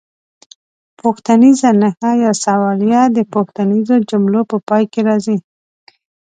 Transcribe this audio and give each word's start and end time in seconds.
پوښتنیزه 0.99 1.69
نښه 1.81 2.11
یا 2.23 2.31
سوالیه 2.43 3.03
د 3.17 3.19
پوښتنیزو 3.33 3.95
جملو 4.09 4.41
په 4.49 4.57
پای 4.67 4.83
کې 4.91 5.01
راځي. 5.09 5.37